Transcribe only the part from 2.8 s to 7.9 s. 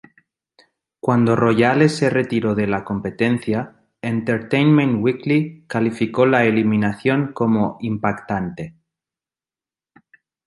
competencia, "Entertainment Weekly" calificó la eliminación como